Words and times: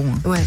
bon. 0.00 0.30
Ouais. 0.30 0.44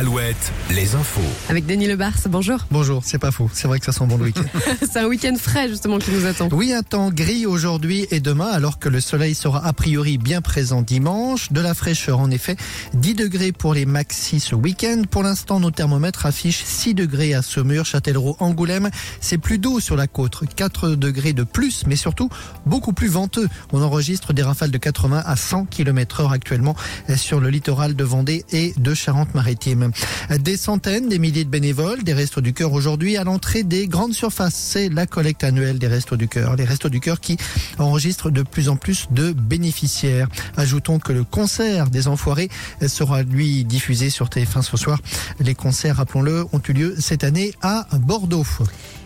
Alouette, 0.00 0.50
les 0.70 0.94
infos. 0.94 1.20
Avec 1.50 1.66
Denis 1.66 1.86
Lebars, 1.86 2.14
bonjour. 2.30 2.60
Bonjour, 2.70 3.02
c'est 3.04 3.18
pas 3.18 3.30
faux. 3.30 3.50
C'est 3.52 3.68
vrai 3.68 3.80
que 3.80 3.84
ça 3.84 3.92
sent 3.92 4.06
bon 4.06 4.16
le 4.16 4.24
week-end. 4.24 4.44
C'est 4.80 4.98
un 4.98 5.04
week-end 5.04 5.34
frais 5.38 5.68
justement 5.68 5.98
qui 5.98 6.10
nous 6.10 6.24
attend. 6.24 6.48
oui, 6.52 6.72
un 6.72 6.82
temps 6.82 7.10
gris 7.10 7.44
aujourd'hui 7.44 8.06
et 8.10 8.20
demain, 8.20 8.46
alors 8.46 8.78
que 8.78 8.88
le 8.88 8.98
soleil 9.02 9.34
sera 9.34 9.62
a 9.62 9.74
priori 9.74 10.16
bien 10.16 10.40
présent 10.40 10.80
dimanche. 10.80 11.52
De 11.52 11.60
la 11.60 11.74
fraîcheur 11.74 12.18
en 12.18 12.30
effet. 12.30 12.56
10 12.94 13.14
degrés 13.14 13.52
pour 13.52 13.74
les 13.74 13.84
maxis 13.84 14.40
ce 14.40 14.54
week-end. 14.54 15.02
Pour 15.10 15.22
l'instant, 15.22 15.60
nos 15.60 15.70
thermomètres 15.70 16.24
affichent 16.24 16.64
6 16.64 16.94
degrés 16.94 17.34
à 17.34 17.42
Saumur, 17.42 17.84
Châtellerault, 17.84 18.36
Angoulême. 18.40 18.88
C'est 19.20 19.36
plus 19.36 19.58
doux 19.58 19.80
sur 19.80 19.96
la 19.96 20.06
côte. 20.06 20.40
4 20.56 20.92
degrés 20.92 21.34
de 21.34 21.44
plus, 21.44 21.84
mais 21.86 21.96
surtout 21.96 22.30
beaucoup 22.64 22.94
plus 22.94 23.08
venteux. 23.08 23.50
On 23.74 23.82
enregistre 23.82 24.32
des 24.32 24.42
rafales 24.42 24.70
de 24.70 24.78
80 24.78 25.24
à 25.26 25.36
100 25.36 25.66
km 25.66 26.20
heure 26.20 26.32
actuellement 26.32 26.74
sur 27.16 27.38
le 27.38 27.50
littoral 27.50 27.94
de 27.94 28.04
Vendée 28.04 28.46
et 28.50 28.72
de 28.78 28.94
Charente-Maritime. 28.94 29.89
Des 30.40 30.56
centaines, 30.56 31.08
des 31.08 31.18
milliers 31.18 31.44
de 31.44 31.50
bénévoles, 31.50 32.02
des 32.02 32.12
Restos 32.12 32.40
du 32.40 32.52
Cœur 32.52 32.72
aujourd'hui 32.72 33.16
à 33.16 33.24
l'entrée 33.24 33.62
des 33.62 33.86
grandes 33.86 34.14
surfaces. 34.14 34.54
C'est 34.54 34.88
la 34.88 35.06
collecte 35.06 35.44
annuelle 35.44 35.78
des 35.78 35.86
Restos 35.86 36.16
du 36.16 36.28
Cœur. 36.28 36.56
Les 36.56 36.64
Restos 36.64 36.88
du 36.88 37.00
Cœur 37.00 37.20
qui 37.20 37.36
enregistrent 37.78 38.30
de 38.30 38.42
plus 38.42 38.68
en 38.68 38.76
plus 38.76 39.08
de 39.10 39.32
bénéficiaires. 39.32 40.28
Ajoutons 40.56 40.98
que 40.98 41.12
le 41.12 41.24
concert 41.24 41.90
des 41.90 42.08
Enfoirés 42.08 42.50
sera 42.86 43.22
lui 43.22 43.64
diffusé 43.64 44.10
sur 44.10 44.28
TF1 44.28 44.62
ce 44.62 44.76
soir. 44.76 44.98
Les 45.40 45.54
concerts, 45.54 45.96
rappelons-le, 45.96 46.46
ont 46.52 46.62
eu 46.68 46.72
lieu 46.72 46.94
cette 46.98 47.24
année 47.24 47.52
à 47.62 47.86
Bordeaux. 47.98 48.46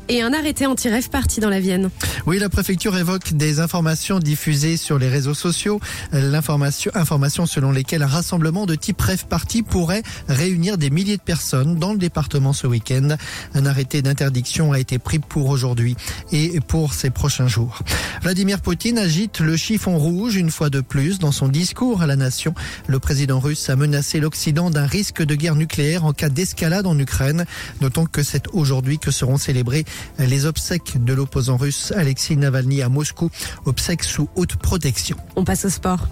Et 0.08 0.20
un 0.20 0.34
arrêté 0.34 0.66
anti-rêve 0.66 1.08
parti 1.08 1.40
dans 1.40 1.48
la 1.48 1.60
Vienne. 1.60 1.88
Oui, 2.26 2.38
la 2.38 2.50
préfecture 2.50 2.96
évoque 2.96 3.32
des 3.32 3.58
informations 3.58 4.18
diffusées 4.18 4.76
sur 4.76 4.98
les 4.98 5.08
réseaux 5.08 5.34
sociaux. 5.34 5.80
L'information, 6.12 6.90
information 6.94 7.46
selon 7.46 7.72
lesquelles 7.72 8.02
un 8.02 8.06
rassemblement 8.06 8.66
de 8.66 8.74
type 8.74 9.00
rêve 9.00 9.26
party 9.26 9.62
pourrait 9.62 10.02
réunir 10.28 10.76
des 10.76 10.90
milliers 10.90 11.16
de 11.16 11.22
personnes 11.22 11.76
dans 11.76 11.92
le 11.92 11.98
département 11.98 12.52
ce 12.52 12.66
week-end. 12.66 13.16
Un 13.54 13.64
arrêté 13.64 14.02
d'interdiction 14.02 14.72
a 14.72 14.78
été 14.78 14.98
pris 14.98 15.18
pour 15.18 15.48
aujourd'hui 15.48 15.96
et 16.32 16.60
pour 16.60 16.92
ces 16.92 17.10
prochains 17.10 17.48
jours. 17.48 17.80
Vladimir 18.22 18.60
Poutine 18.60 18.98
agite 18.98 19.40
le 19.40 19.56
chiffon 19.56 19.98
rouge 19.98 20.36
une 20.36 20.50
fois 20.50 20.70
de 20.70 20.80
plus 20.80 21.18
dans 21.18 21.32
son 21.32 21.48
discours 21.48 22.02
à 22.02 22.06
la 22.06 22.16
nation. 22.16 22.54
Le 22.86 22.98
président 22.98 23.40
russe 23.40 23.70
a 23.70 23.76
menacé 23.76 24.20
l'Occident 24.20 24.70
d'un 24.70 24.86
risque 24.86 25.22
de 25.22 25.34
guerre 25.34 25.56
nucléaire 25.56 26.04
en 26.04 26.12
cas 26.12 26.28
d'escalade 26.28 26.86
en 26.86 26.98
Ukraine. 26.98 27.46
Notons 27.80 28.06
que 28.06 28.22
c'est 28.22 28.48
aujourd'hui 28.52 28.98
que 28.98 29.10
seront 29.10 29.38
célébrés 29.38 29.84
les 30.18 30.46
obsèques 30.46 31.02
de 31.04 31.12
l'opposant 31.12 31.56
russe 31.56 31.92
Alexei 31.96 32.36
Navalny 32.36 32.82
à 32.82 32.88
Moscou, 32.88 33.30
obsèques 33.64 34.04
sous 34.04 34.28
haute 34.34 34.56
protection. 34.56 35.16
On 35.36 35.44
passe 35.44 35.64
au 35.64 35.70
sport. 35.70 36.08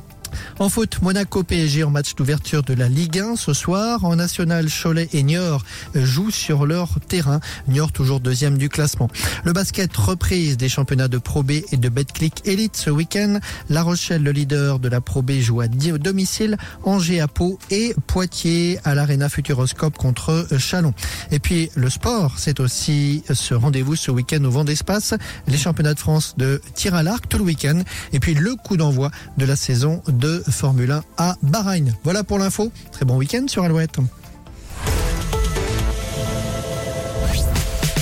En 0.59 0.69
foot, 0.69 1.01
Monaco 1.03 1.43
PSG 1.43 1.83
en 1.83 1.91
match 1.91 2.15
d'ouverture 2.15 2.63
de 2.63 2.75
la 2.75 2.89
Ligue 2.89 3.19
1 3.19 3.37
ce 3.37 3.53
soir. 3.53 4.05
En 4.05 4.17
national, 4.17 4.69
Cholet 4.71 5.09
et 5.13 5.23
Niort 5.23 5.65
jouent 5.95 6.31
sur 6.31 6.67
leur 6.67 7.01
terrain. 7.09 7.41
Niort 7.69 7.91
toujours 7.91 8.21
deuxième 8.21 8.59
du 8.59 8.69
classement. 8.69 9.09
Le 9.45 9.53
basket 9.53 9.97
reprise 9.97 10.57
des 10.59 10.69
championnats 10.69 11.09
de 11.09 11.19
Pro 11.19 11.43
B 11.43 11.53
et 11.73 11.77
de 11.77 11.89
Betclic 11.89 12.43
Elite 12.45 12.77
ce 12.77 12.91
week-end. 12.91 13.41
La 13.71 13.83
Rochelle, 13.83 14.23
le 14.23 14.31
leader 14.31 14.79
de 14.79 14.89
la 14.89 15.01
Pro 15.01 15.23
B, 15.23 15.33
joue 15.41 15.63
à 15.63 15.69
domicile. 15.69 16.59
Angers 16.85 17.21
à 17.21 17.29
Pau 17.29 17.59
et 17.71 17.95
Poitiers 18.07 18.79
à 18.85 18.95
l'Arena 18.95 19.29
Futuroscope 19.29 19.97
contre 19.97 20.47
Chalon. 20.59 20.93
Et 21.31 21.39
puis 21.39 21.71
le 21.75 21.89
sport, 21.89 22.35
c'est 22.37 22.61
aussi 22.61 23.25
ce 23.33 23.55
rendez-vous 23.55 23.97
ce 23.97 24.11
week-end 24.11 24.45
au 24.45 24.51
vent 24.51 24.65
d'espace. 24.65 25.15
Les 25.49 25.59
championnats 25.59 25.95
de 25.95 25.99
France 25.99 26.35
de 26.37 26.61
tir 26.75 26.95
à 26.95 27.03
l'arc 27.03 27.27
tout 27.29 27.39
le 27.39 27.45
week-end. 27.45 27.83
Et 28.13 28.21
puis 28.21 28.35
le 28.35 28.55
coup 28.55 28.77
d'envoi 28.77 29.11
de 29.39 29.47
la 29.47 29.57
saison 29.57 30.03
de 30.09 30.42
Formule 30.51 30.91
1 30.91 31.03
à 31.17 31.37
Bahreïn. 31.43 31.95
Voilà 32.05 32.25
pour 32.25 32.39
l'info. 32.39 32.73
Très 32.91 33.05
bon 33.05 33.17
week-end 33.17 33.45
sur 33.49 33.65
Alouette. 33.65 33.99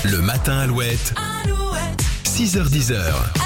Le 0.04 0.20
matin 0.20 0.58
Alouette. 0.58 1.14
6h10. 2.24 3.40